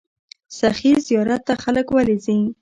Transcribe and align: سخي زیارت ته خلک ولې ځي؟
سخي 0.59 0.91
زیارت 1.07 1.41
ته 1.47 1.53
خلک 1.63 1.87
ولې 1.91 2.15
ځي؟ 2.25 2.37